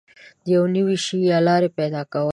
[0.43, 2.29] د یو نوي شي یا لارې پیدا کول